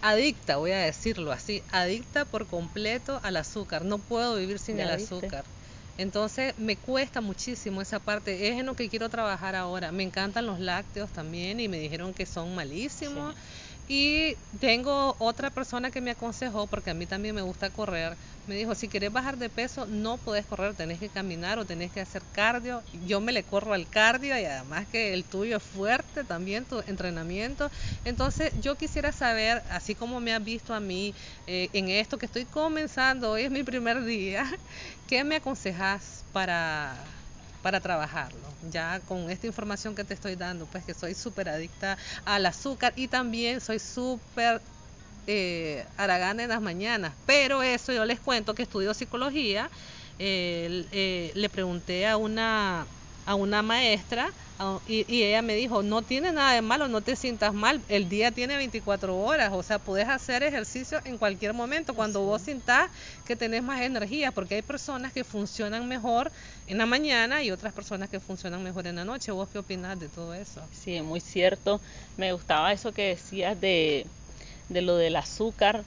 adicta, 0.00 0.56
voy 0.56 0.72
a 0.72 0.78
decirlo 0.78 1.32
así, 1.32 1.64
adicta 1.68 2.24
por 2.24 2.46
completo 2.48 3.20
al 3.22 3.36
azúcar. 3.36 3.84
No 3.84 3.98
puedo 3.98 4.36
vivir 4.36 4.58
sin 4.58 4.80
el 4.80 4.90
azúcar. 4.90 5.50
Entonces 5.96 6.54
me 6.58 6.76
cuesta 6.80 7.20
muchísimo 7.20 7.82
esa 7.82 8.00
parte. 8.00 8.48
Es 8.48 8.58
en 8.58 8.66
lo 8.66 8.74
que 8.76 8.88
quiero 8.88 9.08
trabajar 9.08 9.56
ahora. 9.56 9.92
Me 9.92 10.04
encantan 10.04 10.46
los 10.46 10.60
lácteos 10.60 11.12
también 11.12 11.60
y 11.60 11.68
me 11.68 11.78
dijeron 11.78 12.14
que 12.14 12.26
son 12.26 12.54
malísimos. 12.54 13.34
Y 13.90 14.36
tengo 14.58 15.16
otra 15.18 15.50
persona 15.50 15.90
que 15.90 16.02
me 16.02 16.10
aconsejó, 16.10 16.66
porque 16.66 16.90
a 16.90 16.94
mí 16.94 17.06
también 17.06 17.34
me 17.34 17.40
gusta 17.40 17.70
correr, 17.70 18.18
me 18.44 18.54
dijo, 18.54 18.74
si 18.74 18.88
quieres 18.90 19.10
bajar 19.10 19.38
de 19.38 19.48
peso, 19.48 19.86
no 19.86 20.18
puedes 20.18 20.46
correr, 20.46 20.74
tenés 20.74 20.98
que 21.00 21.08
caminar 21.10 21.58
o 21.58 21.64
tenés 21.64 21.90
que 21.90 22.00
hacer 22.00 22.26
cardio. 22.30 22.84
Yo 22.92 23.20
me 23.22 23.32
le 23.32 23.44
corro 23.46 23.72
al 23.72 23.88
cardio 23.88 24.38
y 24.38 24.44
además 24.44 24.86
que 24.88 25.14
el 25.14 25.24
tuyo 25.24 25.56
es 25.56 25.62
fuerte 25.62 26.24
también, 26.24 26.66
tu 26.66 26.80
entrenamiento. 26.86 27.70
Entonces 28.04 28.52
yo 28.60 28.76
quisiera 28.76 29.10
saber, 29.12 29.64
así 29.70 29.94
como 29.94 30.20
me 30.20 30.34
has 30.34 30.44
visto 30.44 30.74
a 30.74 30.80
mí 30.80 31.14
eh, 31.46 31.70
en 31.72 31.88
esto 31.88 32.18
que 32.18 32.26
estoy 32.26 32.44
comenzando, 32.46 33.30
hoy 33.32 33.42
es 33.44 33.50
mi 33.50 33.62
primer 33.64 34.04
día, 34.04 34.44
¿qué 35.06 35.24
me 35.24 35.36
aconsejas 35.36 36.26
para 36.32 37.17
para 37.62 37.80
trabajarlo. 37.80 38.56
Ya 38.62 39.00
con 39.00 39.30
esta 39.30 39.46
información 39.46 39.94
que 39.94 40.04
te 40.04 40.14
estoy 40.14 40.36
dando, 40.36 40.66
pues 40.66 40.84
que 40.84 40.94
soy 40.94 41.14
súper 41.14 41.48
adicta 41.48 41.98
al 42.24 42.46
azúcar 42.46 42.92
y 42.96 43.08
también 43.08 43.60
soy 43.60 43.78
súper 43.78 44.62
eh, 45.26 45.86
aragana 45.96 46.42
en 46.44 46.48
las 46.50 46.60
mañanas. 46.62 47.14
Pero 47.26 47.62
eso 47.62 47.92
yo 47.92 48.04
les 48.04 48.20
cuento 48.20 48.54
que 48.54 48.62
estudio 48.62 48.94
psicología. 48.94 49.70
Eh, 50.18 51.32
le 51.34 51.48
pregunté 51.50 52.06
a 52.06 52.16
una, 52.16 52.86
a 53.24 53.34
una 53.34 53.62
maestra 53.62 54.28
y, 54.86 55.22
ella 55.22 55.40
me 55.40 55.54
dijo, 55.54 55.84
no 55.84 56.02
tiene 56.02 56.32
nada 56.32 56.52
de 56.52 56.62
malo, 56.62 56.88
no 56.88 57.00
te 57.00 57.14
sientas 57.14 57.54
mal, 57.54 57.80
el 57.88 58.08
día 58.08 58.32
tiene 58.32 58.56
24 58.56 59.16
horas, 59.16 59.50
o 59.52 59.62
sea, 59.62 59.78
puedes 59.78 60.08
hacer 60.08 60.42
ejercicio 60.42 61.00
en 61.04 61.16
cualquier 61.16 61.54
momento, 61.54 61.94
cuando 61.94 62.22
vos 62.22 62.42
sintás 62.42 62.90
que 63.24 63.36
tenés 63.36 63.62
más 63.62 63.82
energía, 63.82 64.32
porque 64.32 64.56
hay 64.56 64.62
personas 64.62 65.12
que 65.12 65.22
funcionan 65.22 65.86
mejor 65.86 66.32
en 66.66 66.78
la 66.78 66.86
mañana 66.86 67.42
y 67.44 67.52
otras 67.52 67.72
personas 67.72 68.08
que 68.08 68.18
funcionan 68.18 68.64
mejor 68.64 68.86
en 68.88 68.96
la 68.96 69.04
noche. 69.04 69.30
¿Vos 69.30 69.48
qué 69.48 69.58
opinás 69.58 70.00
de 70.00 70.08
todo 70.08 70.34
eso? 70.34 70.60
Sí, 70.72 71.00
muy 71.02 71.20
cierto. 71.20 71.80
Me 72.16 72.32
gustaba 72.32 72.72
eso 72.72 72.92
que 72.92 73.08
decías 73.08 73.60
de, 73.60 74.06
de 74.68 74.82
lo 74.82 74.96
del 74.96 75.14
azúcar. 75.14 75.84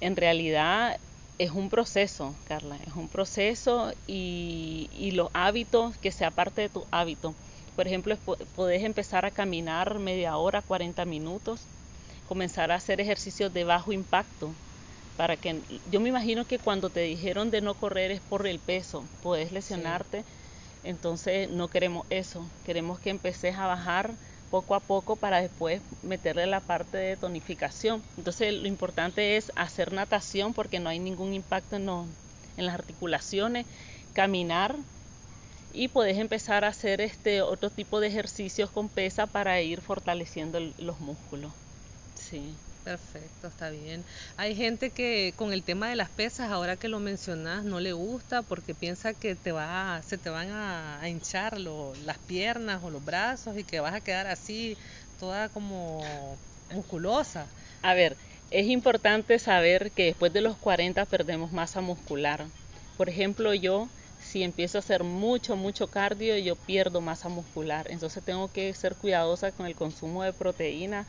En 0.00 0.16
realidad 0.16 0.98
es 1.38 1.50
un 1.50 1.68
proceso, 1.68 2.34
Carla, 2.48 2.78
es 2.86 2.94
un 2.94 3.08
proceso 3.08 3.92
y, 4.06 4.88
y 4.92 5.10
los 5.10 5.28
hábitos, 5.34 5.96
que 5.98 6.10
sea 6.10 6.30
parte 6.30 6.62
de 6.62 6.68
tu 6.70 6.86
hábito 6.90 7.34
por 7.74 7.86
ejemplo, 7.86 8.16
podés 8.54 8.82
empezar 8.84 9.24
a 9.24 9.30
caminar 9.32 9.98
media 9.98 10.36
hora, 10.36 10.62
40 10.62 11.04
minutos, 11.04 11.70
comenzar 12.24 12.70
a 12.72 12.76
hacer 12.76 13.00
ejercicios 13.00 13.52
de 13.52 13.64
bajo 13.64 13.92
impacto. 13.92 14.58
Para 15.16 15.36
que 15.38 15.62
yo 15.84 16.00
me 16.00 16.08
imagino 16.10 16.46
que 16.46 16.60
cuando 16.60 16.90
te 16.90 17.00
dijeron 17.00 17.50
de 17.50 17.60
no 17.62 17.76
correr 17.76 18.10
es 18.10 18.20
por 18.22 18.46
el 18.46 18.60
peso, 18.60 19.10
puedes 19.20 19.52
lesionarte. 19.52 20.26
Entonces 20.82 21.48
no 21.50 21.68
queremos 21.70 22.06
eso, 22.10 22.52
queremos 22.62 23.00
que 23.00 23.10
empeces 23.10 23.56
a 23.56 23.66
bajar 23.66 24.18
poco 24.48 24.74
a 24.74 24.86
poco 24.86 25.16
para 25.18 25.40
después 25.40 25.82
meterle 26.02 26.46
la 26.46 26.60
parte 26.66 26.98
de 26.98 27.16
tonificación. 27.16 28.04
Entonces 28.16 28.52
lo 28.54 28.68
importante 28.68 29.36
es 29.36 29.50
hacer 29.56 29.92
natación 29.92 30.54
porque 30.54 30.80
no 30.80 30.90
hay 30.90 30.98
ningún 31.00 31.34
impacto 31.34 31.76
en, 31.76 31.88
en 31.88 32.66
las 32.66 32.74
articulaciones, 32.74 33.66
caminar 34.12 34.78
y 35.74 35.88
puedes 35.88 36.16
empezar 36.18 36.64
a 36.64 36.68
hacer 36.68 37.00
este 37.00 37.42
otro 37.42 37.68
tipo 37.68 38.00
de 38.00 38.06
ejercicios 38.06 38.70
con 38.70 38.88
pesa 38.88 39.26
para 39.26 39.60
ir 39.60 39.80
fortaleciendo 39.80 40.60
los 40.78 41.00
músculos. 41.00 41.52
Sí. 42.14 42.54
Perfecto, 42.84 43.48
está 43.48 43.70
bien. 43.70 44.04
Hay 44.36 44.54
gente 44.54 44.90
que 44.90 45.32
con 45.36 45.54
el 45.54 45.62
tema 45.62 45.88
de 45.88 45.96
las 45.96 46.10
pesas, 46.10 46.50
ahora 46.50 46.76
que 46.76 46.88
lo 46.88 47.00
mencionas, 47.00 47.64
no 47.64 47.80
le 47.80 47.94
gusta 47.94 48.42
porque 48.42 48.74
piensa 48.74 49.14
que 49.14 49.34
te 49.34 49.52
va, 49.52 50.02
se 50.02 50.18
te 50.18 50.28
van 50.28 50.50
a, 50.50 51.00
hinchar 51.08 51.58
las 51.58 52.18
piernas 52.28 52.84
o 52.84 52.90
los 52.90 53.02
brazos 53.02 53.56
y 53.56 53.64
que 53.64 53.80
vas 53.80 53.94
a 53.94 54.02
quedar 54.02 54.26
así, 54.26 54.76
toda 55.18 55.48
como 55.48 56.36
musculosa. 56.74 57.46
A 57.80 57.94
ver, 57.94 58.18
es 58.50 58.66
importante 58.66 59.38
saber 59.38 59.90
que 59.92 60.04
después 60.04 60.34
de 60.34 60.42
los 60.42 60.58
40 60.58 61.06
perdemos 61.06 61.52
masa 61.52 61.80
muscular. 61.80 62.44
Por 62.98 63.08
ejemplo, 63.08 63.54
yo 63.54 63.88
si 64.34 64.42
empiezo 64.42 64.78
a 64.78 64.80
hacer 64.80 65.04
mucho, 65.04 65.54
mucho 65.54 65.86
cardio, 65.86 66.36
yo 66.38 66.56
pierdo 66.56 67.00
masa 67.00 67.28
muscular. 67.28 67.86
Entonces 67.88 68.20
tengo 68.24 68.48
que 68.48 68.74
ser 68.74 68.96
cuidadosa 68.96 69.52
con 69.52 69.64
el 69.64 69.76
consumo 69.76 70.24
de 70.24 70.32
proteína 70.32 71.06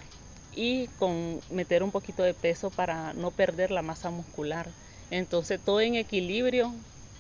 y 0.52 0.90
con 1.00 1.42
meter 1.50 1.82
un 1.82 1.90
poquito 1.90 2.22
de 2.22 2.36
peso 2.36 2.70
para 2.70 3.14
no 3.14 3.32
perder 3.32 3.72
la 3.72 3.82
masa 3.82 4.12
muscular. 4.12 4.70
Entonces 5.10 5.60
todo 5.60 5.82
en 5.82 5.96
equilibrio 5.96 6.72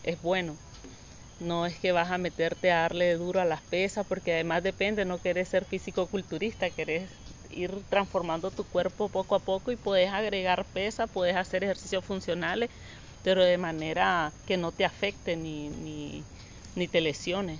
es 0.03 0.21
bueno. 0.21 0.57
No 1.39 1.65
es 1.65 1.79
que 1.79 1.91
vas 1.91 2.11
a 2.11 2.19
meterte 2.19 2.71
a 2.71 2.81
darle 2.81 3.15
duro 3.15 3.41
a 3.41 3.45
las 3.45 3.61
pesas, 3.63 4.05
porque 4.05 4.33
además 4.33 4.61
depende, 4.61 5.05
no 5.05 5.17
querés 5.17 5.49
ser 5.49 5.65
físico-culturista, 5.65 6.69
querés 6.69 7.09
ir 7.49 7.83
transformando 7.89 8.51
tu 8.51 8.63
cuerpo 8.63 9.09
poco 9.09 9.33
a 9.33 9.39
poco 9.39 9.71
y 9.71 9.75
puedes 9.75 10.11
agregar 10.11 10.67
pesa, 10.71 11.07
puedes 11.07 11.35
hacer 11.35 11.63
ejercicios 11.63 12.05
funcionales 12.05 12.69
pero 13.25 13.43
de 13.43 13.57
manera 13.57 14.35
que 14.45 14.55
no 14.55 14.71
te 14.71 14.85
afecte 14.85 15.35
ni, 15.35 15.69
ni, 15.71 16.87
te 16.87 17.01
lesione. 17.01 17.59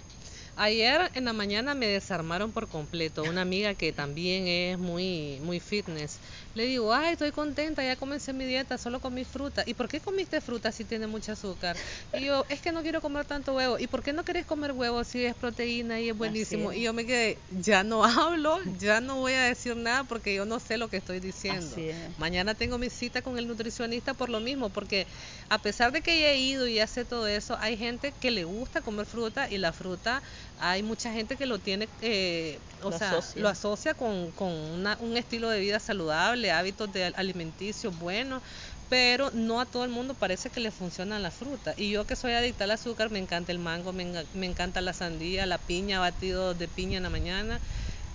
Ayer 0.56 1.10
en 1.16 1.26
la 1.26 1.34
mañana 1.34 1.74
me 1.74 1.88
desarmaron 1.88 2.54
por 2.54 2.68
completo. 2.68 3.24
Una 3.24 3.42
amiga 3.42 3.74
que 3.74 3.92
también 3.92 4.48
es 4.48 4.78
muy, 4.78 5.40
muy 5.42 5.60
fitness 5.60 6.22
le 6.56 6.66
digo, 6.66 6.94
ay, 6.94 7.14
estoy 7.14 7.32
contenta, 7.32 7.84
ya 7.84 7.98
comencé 7.98 8.32
mi 8.32 8.46
dieta, 8.46 8.78
solo 8.78 9.02
comí 9.02 9.26
fruta. 9.26 9.64
¿Y 9.66 9.74
por 9.74 9.90
qué 9.90 10.00
comiste 10.00 10.40
fruta 10.40 10.72
si 10.72 10.86
tiene 10.86 11.06
mucho 11.06 11.34
azúcar? 11.34 11.76
Y 12.14 12.24
yo, 12.26 12.46
es 12.48 12.62
que 12.62 12.72
no 12.72 12.82
quiero 12.82 13.02
comer 13.02 13.26
tanto 13.26 13.54
huevo. 13.54 13.78
¿Y 13.78 13.88
por 13.88 14.02
qué 14.02 14.14
no 14.14 14.24
querés 14.24 14.46
comer 14.46 14.72
huevo 14.72 15.04
si 15.04 15.26
es 15.26 15.36
proteína 15.36 16.00
y 16.00 16.10
es 16.10 16.18
buenísimo? 16.18 16.72
Y 16.72 16.84
yo 16.84 16.94
me 16.94 17.06
quedé, 17.06 17.38
ya 17.60 17.84
no 17.84 18.04
hablo, 18.06 18.58
ya 18.80 19.02
no 19.02 19.18
voy 19.18 19.34
a 19.34 19.44
decir 19.44 19.76
nada 19.76 20.06
porque 20.06 20.34
yo 20.34 20.46
no 20.46 20.62
sé 20.62 20.78
lo 20.78 20.88
que 20.88 20.96
estoy 20.98 21.20
diciendo. 21.20 21.76
Mañana 22.18 22.54
tengo 22.56 22.78
mi 22.78 22.90
cita 22.90 23.22
con 23.22 23.38
el 23.38 23.48
nutricionista 23.50 24.14
por 24.14 24.30
lo 24.30 24.40
mismo, 24.40 24.70
porque 24.70 25.08
a 25.50 25.58
pesar 25.58 25.92
de 25.92 26.00
que 26.02 26.22
ya 26.22 26.30
he 26.30 26.38
ido 26.38 26.68
y 26.68 26.80
hace 26.80 27.04
todo 27.04 27.28
eso, 27.28 27.58
hay 27.60 27.76
gente 27.76 28.14
que 28.22 28.32
le 28.32 28.46
gusta 28.46 28.80
comer 28.80 29.06
fruta 29.06 29.50
y 29.52 29.58
la 29.58 29.74
fruta, 29.74 30.22
hay 30.62 30.84
mucha 30.84 31.12
gente 31.12 31.36
que 31.36 31.46
lo 31.46 31.60
tiene, 31.60 31.90
eh, 32.02 32.60
o 32.82 32.94
sea, 32.94 33.20
lo 33.36 33.50
asocia 33.50 33.94
con, 33.94 34.32
con 34.32 34.52
un 34.52 35.18
estilo 35.18 35.50
de 35.50 35.60
vida 35.60 35.80
saludable 35.80 36.45
hábitos 36.52 36.92
de 36.92 37.06
alimenticios 37.16 37.98
buenos, 37.98 38.44
pero 38.88 39.32
no 39.32 39.60
a 39.60 39.66
todo 39.66 39.84
el 39.84 39.90
mundo 39.90 40.16
parece 40.16 40.50
que 40.50 40.60
le 40.60 40.72
funciona 40.72 41.20
la 41.20 41.32
fruta. 41.32 41.74
Y 41.78 41.90
yo 41.92 42.06
que 42.06 42.16
soy 42.16 42.34
adicta 42.34 42.66
al 42.66 42.72
azúcar, 42.72 43.10
me 43.12 43.20
encanta 43.20 43.52
el 43.52 43.60
mango, 43.60 43.94
me, 43.94 44.28
me 44.34 44.46
encanta 44.46 44.82
la 44.82 44.94
sandía, 44.94 45.46
la 45.46 45.58
piña, 45.66 46.00
batido 46.00 46.54
de 46.54 46.68
piña 46.68 46.98
en 46.98 47.04
la 47.04 47.10
mañana. 47.10 47.62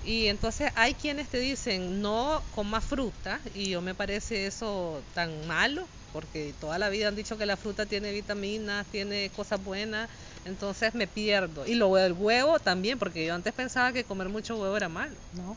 Y 0.00 0.26
entonces 0.26 0.70
hay 0.76 0.94
quienes 0.94 1.28
te 1.28 1.38
dicen 1.38 2.00
no 2.00 2.46
coma 2.50 2.80
fruta 2.80 3.40
y 3.54 3.70
yo 3.70 3.82
me 3.82 3.94
parece 3.94 4.46
eso 4.46 5.04
tan 5.12 5.46
malo 5.46 5.90
porque 6.10 6.54
toda 6.58 6.78
la 6.78 6.88
vida 6.88 7.08
han 7.08 7.14
dicho 7.14 7.36
que 7.38 7.46
la 7.46 7.56
fruta 7.56 7.86
tiene 7.86 8.12
vitaminas, 8.12 8.86
tiene 8.88 9.30
cosas 9.30 9.62
buenas, 9.62 10.10
entonces 10.44 10.92
me 10.94 11.06
pierdo. 11.06 11.66
Y 11.66 11.74
lo 11.76 11.94
del 11.94 12.14
huevo 12.14 12.58
también, 12.58 12.98
porque 12.98 13.26
yo 13.26 13.34
antes 13.34 13.52
pensaba 13.52 13.92
que 13.92 14.04
comer 14.04 14.28
mucho 14.28 14.56
huevo 14.56 14.76
era 14.76 14.88
malo. 14.88 15.14
No, 15.32 15.56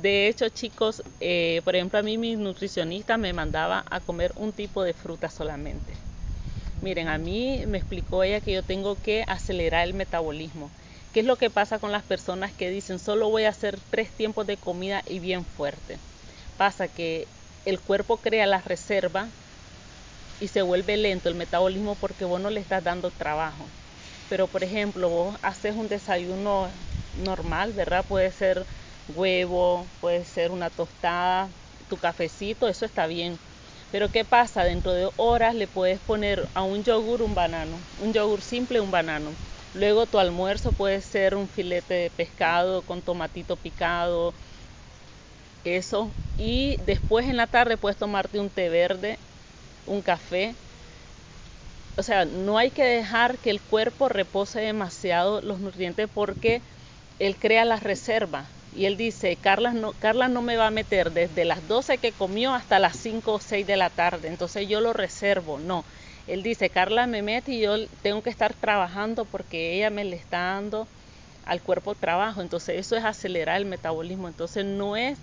de 0.00 0.28
hecho, 0.28 0.48
chicos, 0.48 1.02
eh, 1.20 1.60
por 1.64 1.76
ejemplo, 1.76 1.98
a 1.98 2.02
mí 2.02 2.18
mi 2.18 2.36
nutricionista 2.36 3.18
me 3.18 3.32
mandaba 3.32 3.84
a 3.90 4.00
comer 4.00 4.32
un 4.36 4.52
tipo 4.52 4.82
de 4.82 4.94
fruta 4.94 5.28
solamente. 5.30 5.98
Miren, 6.80 7.08
a 7.08 7.18
mí 7.18 7.64
me 7.66 7.78
explicó 7.78 8.22
ella 8.24 8.40
que 8.42 8.52
yo 8.54 8.64
tengo 8.64 9.00
que 9.02 9.24
acelerar 9.28 9.86
el 9.86 9.94
metabolismo. 9.94 10.72
¿Qué 11.12 11.20
es 11.20 11.26
lo 11.26 11.38
que 11.38 11.50
pasa 11.50 11.78
con 11.80 11.92
las 11.92 12.04
personas 12.04 12.54
que 12.54 12.70
dicen 12.70 12.98
solo 13.00 13.30
voy 13.30 13.44
a 13.44 13.50
hacer 13.50 13.80
tres 13.90 14.14
tiempos 14.14 14.46
de 14.46 14.58
comida 14.58 15.02
y 15.06 15.20
bien 15.20 15.46
fuerte? 15.46 16.00
Pasa 16.56 16.88
que 16.88 17.28
el 17.64 17.80
cuerpo 17.82 18.20
crea 18.22 18.46
la 18.46 18.60
reserva 18.62 19.32
y 20.38 20.48
se 20.48 20.62
vuelve 20.62 20.96
lento 20.96 21.28
el 21.28 21.34
metabolismo 21.34 21.96
porque 21.96 22.24
vos 22.24 22.40
no 22.40 22.50
le 22.50 22.60
estás 22.60 22.82
dando 22.84 23.10
trabajo. 23.10 23.70
Pero 24.28 24.50
por 24.50 24.64
ejemplo, 24.64 25.08
vos 25.10 25.38
haces 25.42 25.74
un 25.74 25.88
desayuno 25.88 26.72
normal, 27.12 27.72
¿verdad? 27.72 28.06
Puede 28.06 28.30
ser 28.32 28.66
huevo, 29.06 29.92
puede 30.00 30.24
ser 30.24 30.50
una 30.52 30.70
tostada, 30.70 31.54
tu 31.88 31.98
cafecito, 31.98 32.68
eso 32.68 32.84
está 32.86 33.06
bien. 33.06 33.40
Pero 33.90 34.10
¿qué 34.10 34.24
pasa? 34.24 34.64
Dentro 34.64 34.92
de 34.92 35.10
horas 35.16 35.54
le 35.54 35.68
puedes 35.68 36.00
poner 36.00 36.50
a 36.54 36.62
un 36.64 36.82
yogur 36.84 37.22
un 37.22 37.34
banano, 37.34 37.86
un 37.96 38.12
yogur 38.12 38.42
simple 38.42 38.80
un 38.80 38.90
banano. 38.90 39.38
Luego 39.72 40.06
tu 40.08 40.18
almuerzo 40.18 40.72
puede 40.74 41.00
ser 41.02 41.34
un 41.36 41.48
filete 41.48 41.94
de 41.94 42.10
pescado 42.10 42.84
con 42.86 43.02
tomatito 43.02 43.56
picado, 43.60 44.36
eso. 45.64 46.16
Y 46.36 46.76
después 46.82 47.26
en 47.26 47.36
la 47.36 47.46
tarde 47.48 47.76
puedes 47.78 47.96
tomarte 47.98 48.40
un 48.40 48.50
té 48.50 48.68
verde, 48.70 49.20
un 49.84 50.02
café 50.02 50.60
o 51.96 52.02
sea, 52.02 52.24
no 52.24 52.56
hay 52.58 52.70
que 52.70 52.84
dejar 52.84 53.40
que 53.40 53.50
el 53.50 53.62
cuerpo 53.62 54.08
repose 54.08 54.60
demasiado 54.60 55.40
los 55.42 55.60
nutrientes 55.60 56.08
porque 56.12 56.64
él 57.18 57.38
crea 57.38 57.64
la 57.66 57.76
reserva. 57.76 58.55
Y 58.74 58.84
él 58.84 58.96
dice, 58.96 59.36
Carla 59.36 59.72
no, 59.72 59.92
Carla 59.92 60.28
no 60.28 60.42
me 60.42 60.56
va 60.56 60.66
a 60.66 60.70
meter 60.70 61.10
desde 61.12 61.44
las 61.44 61.66
12 61.66 61.98
que 61.98 62.12
comió 62.12 62.54
hasta 62.54 62.78
las 62.78 62.96
5 62.96 63.34
o 63.34 63.40
6 63.40 63.66
de 63.66 63.76
la 63.76 63.90
tarde, 63.90 64.28
entonces 64.28 64.68
yo 64.68 64.80
lo 64.80 64.92
reservo. 64.92 65.58
No, 65.58 65.84
él 66.26 66.42
dice, 66.42 66.68
Carla 66.70 67.06
me 67.06 67.22
mete 67.22 67.52
y 67.52 67.60
yo 67.60 67.86
tengo 68.02 68.22
que 68.22 68.30
estar 68.30 68.52
trabajando 68.54 69.24
porque 69.24 69.74
ella 69.74 69.90
me 69.90 70.04
le 70.04 70.16
está 70.16 70.38
dando 70.38 70.86
al 71.46 71.62
cuerpo 71.62 71.94
trabajo. 71.94 72.42
Entonces 72.42 72.78
eso 72.78 72.96
es 72.96 73.04
acelerar 73.04 73.56
el 73.56 73.64
metabolismo. 73.64 74.28
Entonces 74.28 74.64
no 74.64 74.96
es 74.96 75.18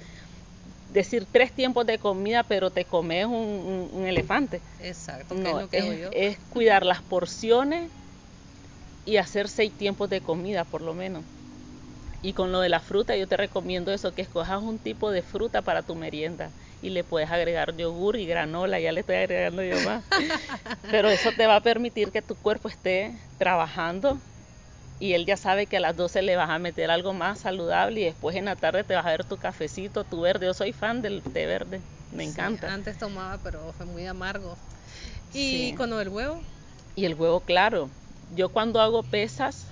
decir 0.94 1.28
tres 1.32 1.52
tiempos 1.52 1.86
de 1.86 1.98
comida, 1.98 2.44
pero 2.44 2.70
te 2.70 2.86
comes 2.86 3.26
un, 3.26 4.06
elefante. 4.08 4.62
Exacto, 4.80 5.36
no, 5.36 5.50
es, 5.50 5.64
lo 5.64 5.70
que 5.70 6.02
yo. 6.02 6.10
es 6.14 6.38
cuidar 6.50 6.86
las 6.86 7.02
porciones 7.02 7.90
y 9.06 9.18
hacer 9.18 9.50
seis 9.50 9.72
tiempos 9.74 10.10
de 10.10 10.22
comida 10.22 10.64
por 10.64 10.82
lo 10.82 10.94
menos. 10.94 11.24
Y 12.24 12.32
con 12.32 12.54
lo 12.54 12.62
de 12.62 12.70
la 12.70 12.80
fruta, 12.80 13.18
yo 13.18 13.28
te 13.28 13.36
recomiendo 13.36 13.92
eso, 13.92 14.16
que 14.16 14.22
escojas 14.22 14.62
un 14.62 14.80
tipo 14.80 15.12
de 15.12 15.22
fruta 15.22 15.62
para 15.62 15.84
tu 15.84 15.94
merienda 15.94 16.50
y 16.82 16.90
le 16.90 17.04
puedes 17.04 17.30
agregar 17.30 17.76
yogur 17.76 18.16
y 18.16 18.26
granola, 18.26 18.80
ya 18.80 18.94
le 18.94 19.02
estoy 19.02 19.18
agregando 19.18 19.62
yo 19.62 19.76
más. 19.82 20.06
Pero 20.90 21.10
eso 21.10 21.32
te 21.36 21.48
va 21.48 21.58
a 21.58 21.62
permitir 21.62 22.12
que 22.12 22.22
tu 22.22 22.36
cuerpo 22.36 22.70
esté 22.70 23.14
trabajando 23.38 24.18
y 25.00 25.16
él 25.16 25.26
ya 25.26 25.36
sabe 25.36 25.66
que 25.66 25.76
a 25.76 25.80
las 25.82 25.98
12 25.98 26.22
le 26.22 26.38
vas 26.38 26.50
a 26.50 26.60
meter 26.60 26.90
algo 26.90 27.12
más 27.12 27.40
saludable 27.40 28.00
y 28.00 28.04
después 28.06 28.38
en 28.38 28.46
la 28.46 28.56
tarde 28.56 28.86
te 28.86 28.96
vas 28.96 29.06
a 29.06 29.12
ver 29.12 29.26
tu 29.26 29.36
cafecito, 29.36 30.06
tu 30.06 30.22
verde. 30.22 30.46
Yo 30.46 30.54
soy 30.54 30.72
fan 30.72 31.02
del 31.02 31.22
té 31.22 31.46
verde, 31.46 31.82
me 32.12 32.24
encanta. 32.24 32.74
antes 32.74 32.98
tomaba, 32.98 33.38
pero 33.44 33.74
fue 33.74 33.86
muy 33.86 34.06
amargo. 34.06 34.56
¿Y 35.34 35.74
con 35.74 35.92
el 35.92 36.08
huevo? 36.08 36.42
Y 36.96 37.04
el 37.04 37.16
huevo, 37.16 37.42
claro. 37.42 37.90
Yo 38.30 38.48
cuando 38.48 38.80
hago 38.80 39.04
pesas, 39.04 39.63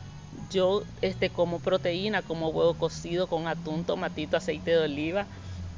yo 0.49 0.83
este, 1.01 1.29
como 1.29 1.59
proteína, 1.59 2.21
como 2.21 2.49
huevo 2.49 2.73
cocido 2.75 3.27
con 3.27 3.47
atún, 3.47 3.83
tomatito, 3.83 4.37
aceite 4.37 4.71
de 4.71 4.79
oliva, 4.79 5.27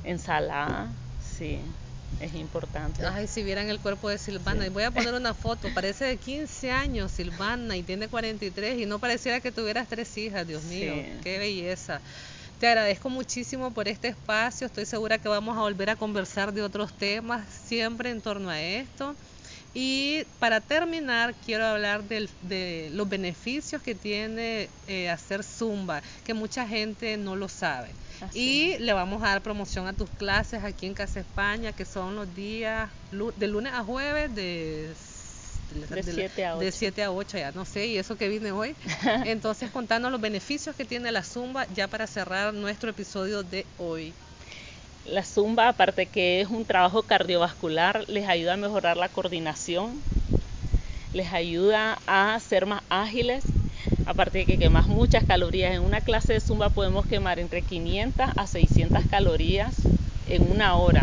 ensalada, 0.04 0.92
sí, 1.20 1.60
es 2.20 2.34
importante. 2.36 3.06
Ay, 3.06 3.28
si 3.28 3.44
vieran 3.44 3.70
el 3.70 3.80
cuerpo 3.80 4.10
de 4.10 4.18
Silvana, 4.18 4.66
y 4.66 4.70
voy 4.70 4.84
a 4.84 4.92
poner 4.92 5.14
una 5.14 5.34
foto, 5.34 5.68
parece 5.74 6.06
de 6.06 6.18
15 6.18 6.72
años 6.72 7.12
Silvana 7.12 7.76
y 7.76 7.84
tiene 7.84 8.08
43 8.08 8.80
y 8.80 8.86
no 8.86 9.00
pareciera 9.00 9.40
que 9.40 9.52
tuvieras 9.52 9.88
tres 9.88 10.18
hijas, 10.18 10.48
Dios 10.48 10.64
mío, 10.64 10.94
qué 11.24 11.40
belleza. 11.40 12.02
Te 12.60 12.68
agradezco 12.68 13.10
muchísimo 13.10 13.72
por 13.72 13.88
este 13.88 14.10
espacio, 14.10 14.68
estoy 14.68 14.86
segura 14.86 15.18
que 15.18 15.28
vamos 15.28 15.58
a 15.58 15.62
volver 15.62 15.90
a 15.90 15.96
conversar 15.96 16.54
de 16.54 16.62
otros 16.62 16.94
temas 16.94 17.50
siempre 17.50 18.10
en 18.10 18.22
torno 18.22 18.50
a 18.50 18.62
esto. 18.62 19.16
Y 19.74 20.26
para 20.40 20.62
terminar, 20.62 21.34
quiero 21.46 21.66
hablar 21.66 22.04
de 22.04 22.90
los 22.94 23.10
beneficios 23.10 23.82
que 23.82 23.96
tiene 23.96 24.70
eh, 24.88 25.10
hacer 25.10 25.44
zumba, 25.44 26.02
que 26.24 26.34
mucha 26.34 26.68
gente 26.68 27.18
no 27.18 27.36
lo 27.36 27.50
sabe. 27.50 27.90
Y 28.34 28.78
le 28.78 28.94
vamos 28.94 29.24
a 29.24 29.30
dar 29.30 29.42
promoción 29.42 29.88
a 29.88 29.94
tus 29.94 30.10
clases 30.12 30.64
aquí 30.64 30.86
en 30.86 30.94
Casa 30.94 31.20
España, 31.20 31.72
que 31.72 31.86
son 31.86 32.16
los 32.16 32.34
días 32.36 32.90
de 33.12 33.48
lunes 33.48 33.74
a 33.74 33.84
jueves 33.84 34.34
de 34.36 34.94
de 35.74 36.04
7 36.04 36.46
a 36.46 36.56
8. 36.56 36.64
De 36.64 36.72
7 36.72 37.04
a 37.04 37.12
8, 37.12 37.38
ya 37.38 37.52
no 37.52 37.66
sé, 37.66 37.88
y 37.88 37.98
eso 37.98 38.18
que 38.18 38.28
vine 38.30 38.52
hoy. 38.52 38.76
Entonces, 39.26 39.72
contanos 39.72 40.12
los 40.12 40.22
beneficios 40.22 40.76
que 40.76 40.86
tiene 40.86 41.12
la 41.12 41.24
Zumba 41.24 41.66
ya 41.74 41.88
para 41.88 42.08
cerrar 42.08 42.54
nuestro 42.54 42.90
episodio 42.90 43.44
de 43.44 43.66
hoy. 43.78 44.14
La 45.06 45.24
zumba, 45.24 45.68
aparte 45.68 46.08
que 46.08 46.42
es 46.42 46.48
un 46.48 46.66
trabajo 46.66 47.04
cardiovascular, 47.04 48.06
les 48.08 48.28
ayuda 48.28 48.54
a 48.54 48.58
mejorar 48.58 48.98
la 48.98 49.10
coordinación, 49.10 50.02
les 51.14 51.32
ayuda 51.34 51.98
a 52.08 52.40
ser 52.40 52.66
más 52.66 52.84
ágiles, 52.90 53.44
aparte 54.06 54.40
de 54.40 54.46
que 54.46 54.58
quemas 54.58 54.88
muchas 54.88 55.24
calorías. 55.26 55.74
En 55.74 55.82
una 55.84 56.02
clase 56.02 56.34
de 56.34 56.40
zumba 56.40 56.70
podemos 56.70 57.06
quemar 57.06 57.40
entre 57.40 57.62
500 57.64 58.30
a 58.36 58.48
600 58.48 59.06
calorías 59.06 59.76
en 60.26 60.50
una 60.50 60.76
hora. 60.78 61.02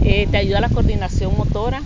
Eh, 0.00 0.26
te 0.28 0.36
ayuda 0.38 0.58
a 0.58 0.60
la 0.62 0.68
coordinación 0.70 1.36
motora, 1.36 1.82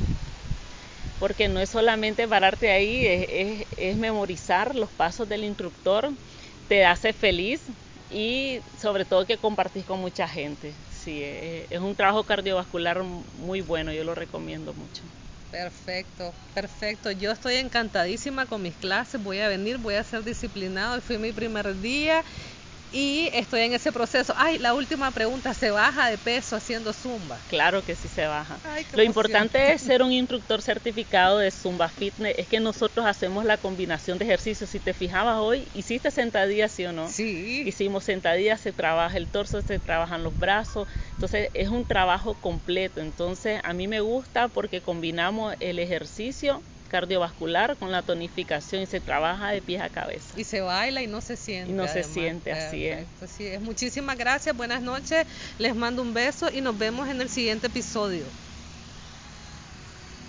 porque 1.19 1.49
no 1.49 1.61
es 1.61 1.71
solamente 1.71 2.29
pararte 2.29 2.71
ahí, 2.71 3.05
es, 3.07 3.67
es 3.77 3.97
memorizar 3.97 4.75
los 4.77 4.91
pasos 4.93 5.29
del 5.29 5.45
instructor, 5.45 6.11
te 6.69 6.85
hace 6.85 7.13
feliz 7.13 7.67
y 8.09 8.61
sobre 8.77 9.05
todo 9.05 9.27
que 9.27 9.39
compartís 9.39 9.85
con 9.85 10.01
mucha 10.01 10.29
gente 10.29 10.73
sí, 11.09 11.23
eh, 11.23 11.67
es 11.71 11.81
un 11.81 11.97
trabajo 11.97 12.25
cardiovascular 12.25 13.03
muy 13.03 13.63
bueno, 13.63 13.93
yo 13.95 14.05
lo 14.05 14.15
recomiendo 14.15 14.75
mucho. 14.75 15.07
Perfecto, 15.51 16.35
perfecto. 16.53 17.11
Yo 17.11 17.33
estoy 17.33 17.55
encantadísima 17.57 18.45
con 18.45 18.61
mis 18.61 18.77
clases, 18.77 19.19
voy 19.23 19.39
a 19.39 19.49
venir, 19.49 19.79
voy 19.79 19.95
a 19.95 20.05
ser 20.05 20.23
disciplinado. 20.23 21.01
Fue 21.01 21.19
mi 21.19 21.33
primer 21.33 21.81
día 21.81 22.23
y 22.91 23.29
estoy 23.33 23.61
en 23.63 23.73
ese 23.75 23.93
proceso. 23.93 24.33
Ay, 24.37 24.59
la 24.59 24.75
última 24.75 25.13
pregunta, 25.13 25.55
¿se 25.55 25.71
baja 25.71 26.09
de 26.09 26.19
peso 26.19 26.57
haciendo 26.57 26.93
zumba? 26.93 27.45
Claro 27.49 27.85
que 27.85 27.95
sí 27.97 28.09
se 28.09 28.27
baja. 28.27 28.61
Lo 28.93 29.03
importante 29.03 29.73
es 29.73 29.83
ser 29.83 30.03
un 30.03 30.13
instructor 30.13 30.63
certificado 30.63 31.39
de 31.39 31.51
zumba 31.51 31.89
fitness, 31.89 32.35
es 32.37 32.49
que 32.49 32.61
nosotros 32.61 33.07
hacemos 33.07 33.45
la 33.45 33.59
combinación 33.59 34.19
de 34.19 34.25
ejercicios. 34.25 34.71
Si 34.71 34.81
te 34.81 34.95
fijabas 34.95 35.37
hoy, 35.39 35.69
hiciste 35.73 36.11
sentadillas, 36.11 36.73
¿sí 36.73 36.85
o 36.87 36.93
no? 36.93 37.07
Sí. 37.09 37.63
Hicimos 37.67 38.05
sentadillas, 38.05 38.61
se 38.61 38.73
trabaja 38.73 39.17
el 39.17 39.29
torso, 39.29 39.61
se 39.61 39.79
trabajan 39.79 40.23
los 40.23 40.39
brazos, 40.39 40.89
entonces 41.13 41.51
es 41.55 41.69
un 41.69 41.85
trabajo 41.85 42.41
completo. 42.41 43.01
Entonces 43.01 43.61
a 43.65 43.73
mí 43.75 43.89
me 43.89 44.01
gusta 44.01 44.49
porque 44.49 44.81
combinamos 44.83 45.55
el 45.61 45.79
ejercicio 45.79 46.63
cardiovascular 46.89 47.77
con 47.77 47.93
la 47.93 48.03
tonificación 48.03 48.83
y 48.83 48.87
se 48.87 49.01
trabaja 49.01 49.51
de 49.51 49.63
pies 49.63 49.81
a 49.81 49.91
cabeza. 49.91 50.33
Y 50.37 50.45
se 50.45 50.61
baila 50.61 51.03
y 51.03 51.07
no 51.07 51.21
se 51.21 51.37
siente. 51.37 51.71
Y 51.71 51.75
no 51.75 51.87
se 51.87 52.03
siente, 52.03 52.53
así 52.53 52.87
es. 52.87 53.07
Así 53.23 53.47
es. 53.47 53.61
Muchísimas 53.61 54.17
gracias, 54.17 54.57
buenas 54.57 54.83
noches, 54.83 55.27
les 55.59 55.75
mando 55.75 56.03
un 56.03 56.15
beso 56.15 56.49
y 56.53 56.61
nos 56.61 56.77
vemos 56.77 57.09
en 57.09 57.21
el 57.21 57.29
siguiente 57.29 57.67
episodio. 57.69 58.25